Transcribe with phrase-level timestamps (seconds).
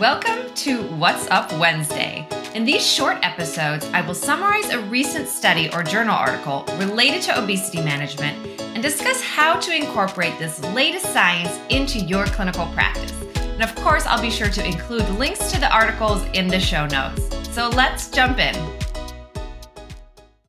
[0.00, 2.26] Welcome to What's Up Wednesday.
[2.54, 7.38] In these short episodes, I will summarize a recent study or journal article related to
[7.38, 13.12] obesity management and discuss how to incorporate this latest science into your clinical practice.
[13.36, 16.86] And of course, I'll be sure to include links to the articles in the show
[16.86, 17.28] notes.
[17.54, 18.54] So let's jump in.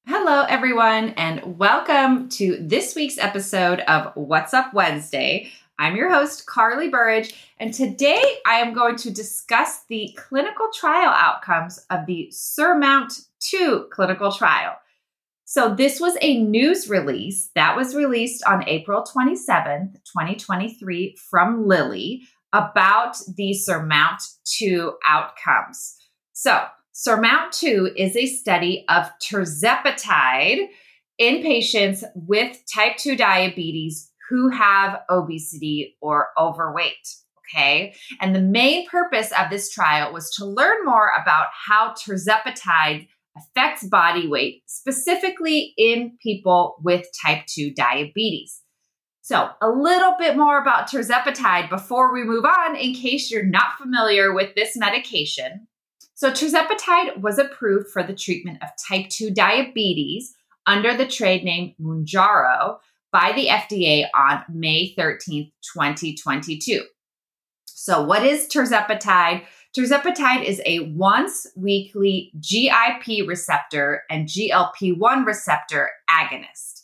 [0.07, 5.52] Hello, everyone, and welcome to this week's episode of What's Up Wednesday.
[5.80, 11.10] I'm your host, Karli Burridge, and today I am going to discuss the clinical trial
[11.10, 14.76] outcomes of the Surmount 2 clinical trial.
[15.46, 22.21] So, this was a news release that was released on April 27th, 2023, from Lilly
[22.54, 25.98] about the Surmount 2 outcomes.
[26.34, 30.68] So, Surmount 2 is a study of tirzepatide
[31.18, 37.16] in patients with type 2 diabetes who have obesity or overweight.
[37.53, 37.94] Okay.
[38.22, 43.86] And the main purpose of this trial was to learn more about how tirzepatide affects
[43.86, 48.62] body weight, specifically in people with type 2 diabetes.
[49.22, 53.78] So, a little bit more about tirzepatide before we move on, in case you're not
[53.78, 55.68] familiar with this medication.
[56.16, 60.34] So, tirzepatide was approved for the treatment of type 2 diabetes
[60.66, 62.78] under the trade name Mounjaro
[63.12, 66.84] by the FDA on May 13th, 2022.
[67.66, 69.44] So, what is tirzepatide?
[69.76, 76.84] Tirzepatide is a once weekly GIP receptor and GLP 1 receptor agonist.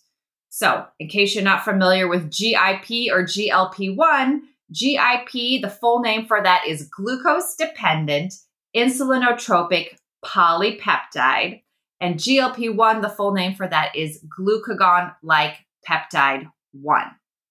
[0.50, 6.26] So, in case you're not familiar with GIP or GLP 1, GIP, the full name
[6.26, 8.34] for that is glucose dependent
[8.76, 11.62] insulinotropic polypeptide.
[12.02, 17.04] And GLP 1, the full name for that is glucagon like peptide 1.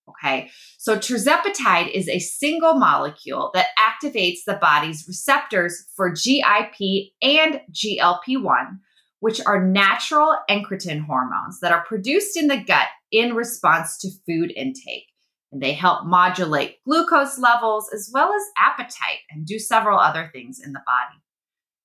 [0.09, 7.61] Okay, so tirzepatide is a single molecule that activates the body's receptors for GIP and
[7.73, 8.79] GLP 1,
[9.19, 14.53] which are natural incretin hormones that are produced in the gut in response to food
[14.55, 15.07] intake.
[15.51, 20.61] And they help modulate glucose levels as well as appetite and do several other things
[20.65, 21.21] in the body.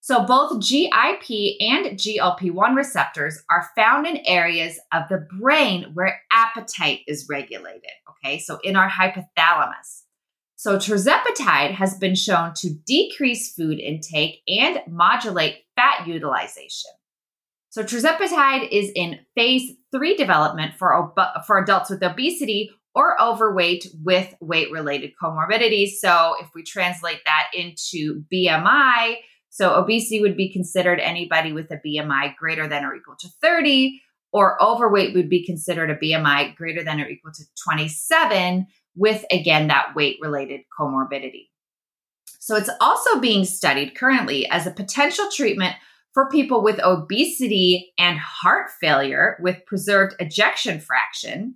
[0.03, 6.23] So, both GIP and GLP 1 receptors are found in areas of the brain where
[6.31, 7.91] appetite is regulated.
[8.09, 10.01] Okay, so in our hypothalamus.
[10.55, 16.91] So, tirzepatide has been shown to decrease food intake and modulate fat utilization.
[17.69, 23.85] So, tirzepatide is in phase three development for, ob- for adults with obesity or overweight
[24.03, 25.91] with weight related comorbidities.
[25.99, 29.17] So, if we translate that into BMI,
[29.51, 34.01] so obesity would be considered anybody with a BMI greater than or equal to 30,
[34.31, 39.67] or overweight would be considered a BMI greater than or equal to 27, with again
[39.67, 41.49] that weight related comorbidity.
[42.39, 45.75] So it's also being studied currently as a potential treatment
[46.13, 51.55] for people with obesity and heart failure with preserved ejection fraction,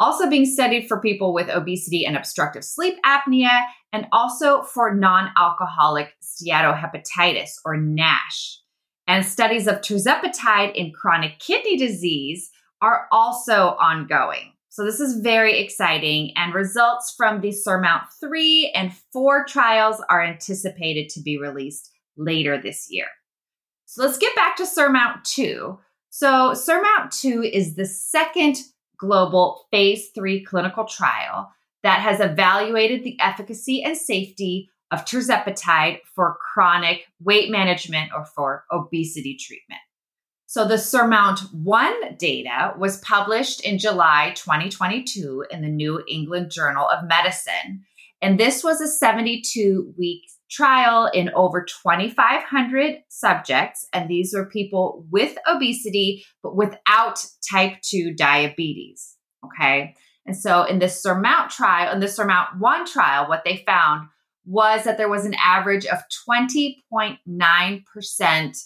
[0.00, 3.60] also being studied for people with obesity and obstructive sleep apnea,
[3.92, 8.58] and also for non alcoholic steatohepatitis or NASH.
[9.06, 12.50] And studies of tirzepatide in chronic kidney disease
[12.80, 14.54] are also ongoing.
[14.70, 20.24] So, this is very exciting, and results from the Surmount 3 and 4 trials are
[20.24, 23.06] anticipated to be released later this year.
[23.86, 25.78] So, let's get back to Surmount 2.
[26.10, 28.58] So, Surmount 2 is the second
[29.00, 31.50] global phase three clinical trial
[31.82, 38.64] that has evaluated the efficacy and safety of tirzepatide for chronic weight management or for
[38.70, 39.80] obesity treatment.
[40.46, 46.88] So the Surmount 1 data was published in July 2022 in the New England Journal
[46.88, 47.84] of Medicine.
[48.20, 53.86] And this was a 72 week trial in over 2,500 subjects.
[53.92, 59.16] And these were people with obesity, but without type 2 diabetes.
[59.44, 59.94] Okay.
[60.26, 64.08] And so in this Surmount trial, in the Surmount 1 trial, what they found
[64.44, 65.98] was that there was an average of
[66.28, 68.56] 20.9%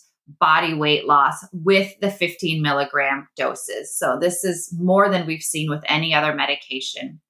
[0.40, 3.96] body weight loss with the 15 milligram doses.
[3.96, 7.20] So this is more than we've seen with any other medication.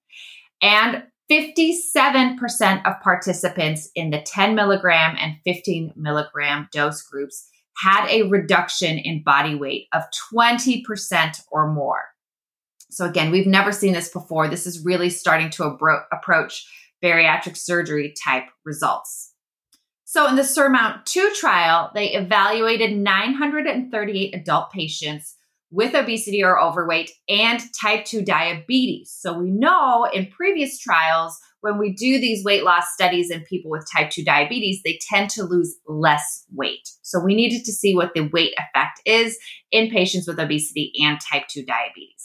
[0.62, 1.02] And
[1.34, 8.98] 57% of participants in the 10 milligram and 15 milligram dose groups had a reduction
[8.98, 12.02] in body weight of 20% or more.
[12.90, 14.46] So, again, we've never seen this before.
[14.46, 16.64] This is really starting to abro- approach
[17.02, 19.32] bariatric surgery type results.
[20.04, 25.34] So, in the Surmount 2 trial, they evaluated 938 adult patients
[25.74, 29.10] with obesity or overweight and type 2 diabetes.
[29.10, 33.70] So we know in previous trials when we do these weight loss studies in people
[33.70, 36.88] with type 2 diabetes, they tend to lose less weight.
[37.02, 39.36] So we needed to see what the weight effect is
[39.72, 42.23] in patients with obesity and type 2 diabetes.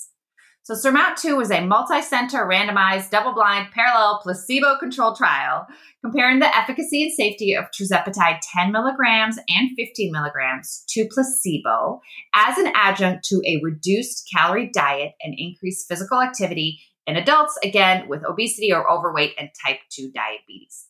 [0.70, 5.66] So SURMOUNT 2 was a multi-center, randomized, double-blind, parallel, placebo-controlled trial
[6.06, 12.02] comparing the efficacy and safety of tirzepatide 10 milligrams and 15 milligrams to placebo
[12.36, 18.08] as an adjunct to a reduced calorie diet and increased physical activity in adults, again,
[18.08, 20.89] with obesity or overweight and type 2 diabetes.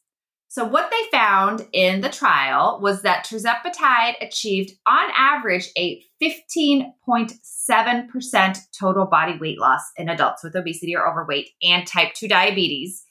[0.60, 8.58] So, what they found in the trial was that tirzepatide achieved, on average, a 15.7%
[8.78, 13.06] total body weight loss in adults with obesity or overweight and type 2 diabetes,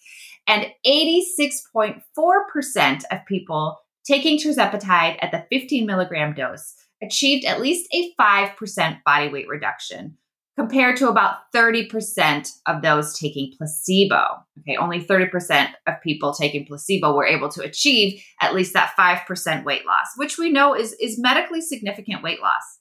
[0.46, 8.12] and 86.4% of people taking tirzepatide at the 15 milligram dose achieved at least a
[8.20, 10.18] 5% body weight reduction
[10.58, 14.24] compared to about 30% of those taking placebo.
[14.58, 19.64] Okay, only 30% of people taking placebo were able to achieve at least that 5%
[19.64, 22.80] weight loss, which we know is, is medically significant weight loss.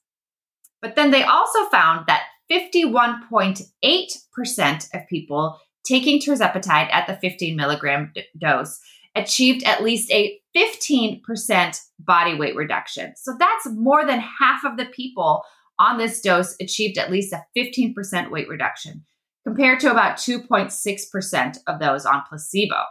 [0.81, 8.11] But then they also found that 51.8% of people taking tirzepatide at the 15 milligram
[8.15, 8.79] d- dose
[9.15, 13.13] achieved at least a 15% body weight reduction.
[13.15, 15.43] So that's more than half of the people
[15.79, 19.05] on this dose achieved at least a 15% weight reduction,
[19.45, 22.83] compared to about 2.6% of those on placebo.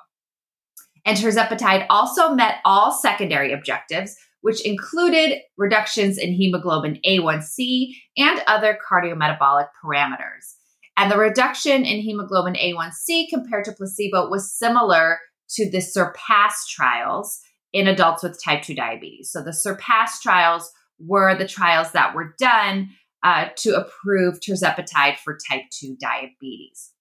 [1.05, 8.79] And tirzepatide also met all secondary objectives, which included reductions in hemoglobin A1C and other
[8.91, 10.55] cardiometabolic parameters.
[10.97, 15.19] And the reduction in hemoglobin A1C compared to placebo was similar
[15.51, 17.41] to the SURPASS trials
[17.73, 19.31] in adults with type 2 diabetes.
[19.31, 22.91] So the SURPASS trials were the trials that were done
[23.23, 26.93] uh, to approve tirzepatide for type 2 diabetes.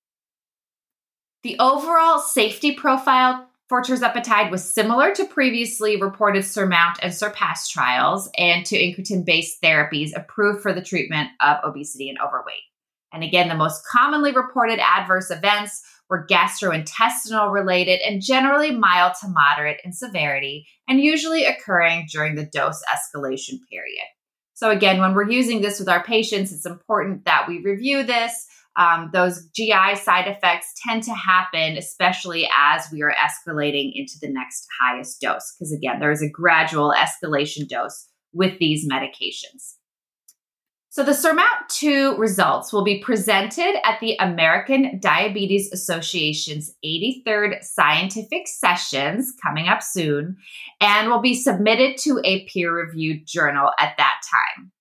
[1.44, 8.30] The overall safety profile for tirzepatide was similar to previously reported SURMOUNT and SURPASS trials
[8.38, 12.64] and to incretin based therapies approved for the treatment of obesity and overweight.
[13.14, 19.28] And again, the most commonly reported adverse events were gastrointestinal related and generally mild to
[19.28, 24.06] moderate in severity and usually occurring during the dose escalation period.
[24.54, 28.48] So, again, when we're using this with our patients, it's important that we review this.
[28.78, 34.30] Um, those GI side effects tend to happen, especially as we are escalating into the
[34.30, 39.76] next highest dose, because again, there is a gradual escalation dose with these medications.
[40.96, 48.48] So the SURMOUNT 2 results will be presented at the American Diabetes Association's 83rd Scientific
[48.48, 50.38] Sessions coming up soon
[50.80, 54.72] and will be submitted to a peer reviewed journal at that time.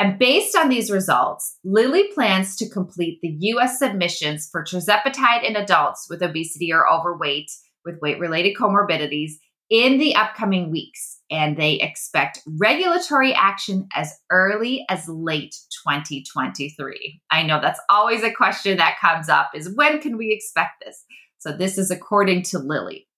[0.00, 5.54] And based on these results, Lilly plans to complete the US submissions for tirzepatide in
[5.54, 7.52] adults with obesity or overweight
[7.84, 9.34] with weight related comorbidities
[9.72, 17.22] in the upcoming weeks, and they expect regulatory action as early as late 2023.
[17.30, 21.02] I know that's always a question that comes up is when can we expect this?
[21.38, 23.08] So this is according to Lilly.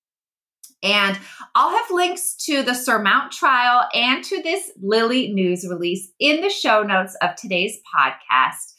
[0.85, 1.19] And
[1.57, 6.51] I'll have links to the Surmount trial and to this Lilly news release in the
[6.51, 8.75] show notes of today's podcast.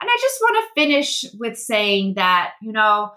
[0.00, 3.10] And I just want to finish with saying that, you know,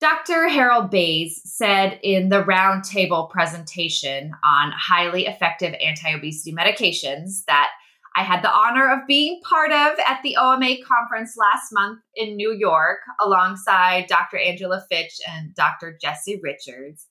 [0.00, 0.48] Dr.
[0.48, 7.70] Harold Bays said in the roundtable presentation on highly effective anti obesity medications that
[8.16, 12.36] I had the honor of being part of at the OMA conference last month in
[12.36, 14.38] New York alongside Dr.
[14.38, 15.96] Angela Fitch and Dr.
[16.00, 17.06] Jesse Richards.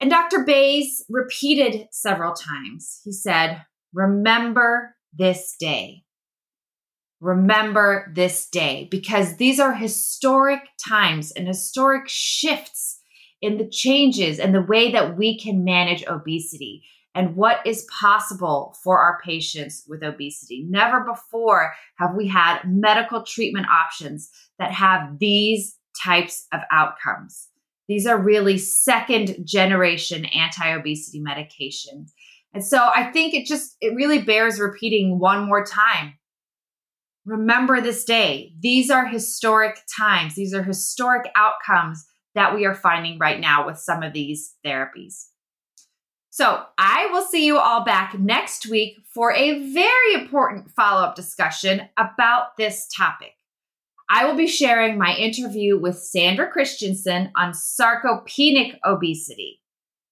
[0.00, 0.44] And Dr.
[0.44, 3.00] Bays repeated several times.
[3.04, 6.04] He said, Remember this day
[7.22, 12.98] remember this day because these are historic times and historic shifts
[13.40, 16.82] in the changes and the way that we can manage obesity
[17.14, 20.66] and what is possible for our patients with obesity.
[20.68, 27.48] Never before have we had medical treatment options that have these types of outcomes.
[27.86, 32.10] These are really second generation anti obesity medications.
[32.52, 36.14] And so I think it just, it really bears repeating one more time
[37.24, 38.52] Remember this day.
[38.60, 40.34] These are historic times.
[40.34, 45.26] These are historic outcomes that we are finding right now with some of these therapies.
[46.30, 51.14] So, I will see you all back next week for a very important follow up
[51.14, 53.32] discussion about this topic.
[54.08, 59.61] I will be sharing my interview with Sandra Christensen on sarcopenic obesity.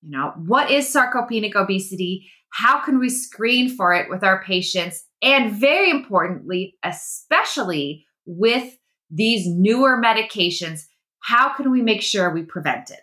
[0.02, 2.30] You know, what is sarcopenic obesity?
[2.52, 5.04] How can we screen for it with our patients?
[5.22, 8.76] And very importantly, especially with
[9.10, 10.82] these newer medications,
[11.20, 13.00] how can we make sure we prevent it?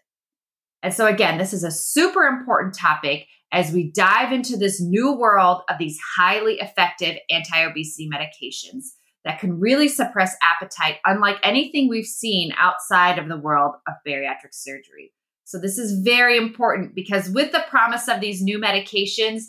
[0.81, 5.13] And so, again, this is a super important topic as we dive into this new
[5.13, 8.85] world of these highly effective anti obesity medications
[9.25, 14.53] that can really suppress appetite, unlike anything we've seen outside of the world of bariatric
[14.53, 15.11] surgery.
[15.47, 19.43] So, this is very important because with the promise of these new medications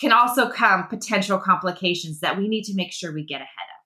[0.00, 3.82] can also come potential complications that we need to make sure we get ahead of.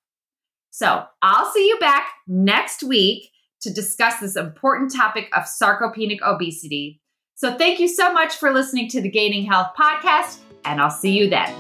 [0.69, 3.31] So, I'll see you back next week
[3.63, 7.01] to discuss this important topic of sarcopenic obesity.
[7.35, 11.17] So, thank you so much for listening to the Gaining Health podcast, and I'll see
[11.17, 11.55] you then.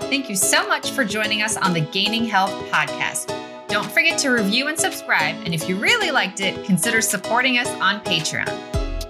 [0.00, 3.37] Thank you so much for joining us on the Gaining Health podcast.
[3.68, 7.68] Don't forget to review and subscribe, and if you really liked it, consider supporting us
[7.80, 8.48] on Patreon.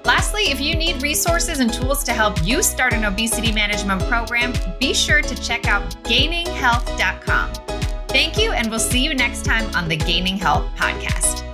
[0.05, 4.53] Lastly, if you need resources and tools to help you start an obesity management program,
[4.81, 7.53] be sure to check out gaininghealth.com.
[8.09, 11.48] Thank you, and we'll see you next time on the Gaining Health Podcast.